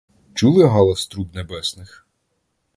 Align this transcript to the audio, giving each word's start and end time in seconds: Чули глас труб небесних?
Чули 0.35 0.67
глас 0.67 1.07
труб 1.07 1.35
небесних? 1.35 2.07